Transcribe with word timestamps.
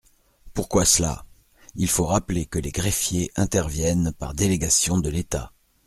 Pourquoi 0.55 0.83
cela? 0.83 1.25
Il 1.75 1.87
faut 1.87 2.07
rappeler 2.07 2.47
que 2.47 2.57
les 2.57 2.71
greffiers 2.71 3.31
interviennent 3.35 4.11
par 4.17 4.33
délégation 4.33 4.97
de 4.97 5.09
l’État. 5.11 5.53